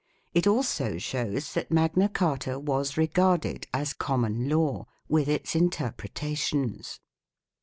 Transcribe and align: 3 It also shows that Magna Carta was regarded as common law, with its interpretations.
3 0.33 0.39
It 0.39 0.47
also 0.47 0.97
shows 0.97 1.53
that 1.53 1.69
Magna 1.69 2.09
Carta 2.09 2.57
was 2.57 2.97
regarded 2.97 3.67
as 3.71 3.93
common 3.93 4.49
law, 4.49 4.87
with 5.07 5.27
its 5.29 5.53
interpretations. 5.55 6.99